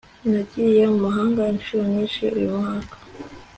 [0.29, 2.95] nagiye mu mahanga inshuro nyinshi uyu mwaka